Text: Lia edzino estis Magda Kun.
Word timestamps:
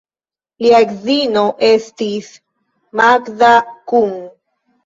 Lia 0.63 0.79
edzino 0.85 1.43
estis 1.69 2.31
Magda 3.03 3.55
Kun. 3.93 4.13